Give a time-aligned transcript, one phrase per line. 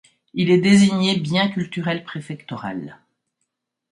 [0.33, 2.97] Il est désigné bien culturel préfectoral.